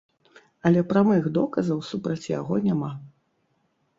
Але 0.69 0.81
прамых 0.93 1.27
доказаў 1.35 1.83
супраць 1.91 2.31
яго 2.39 2.53
няма. 2.69 2.91